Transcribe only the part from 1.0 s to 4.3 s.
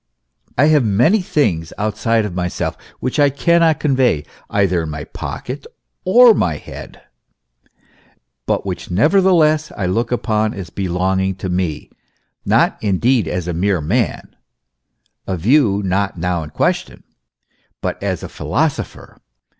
things outside my self, which I cannot convey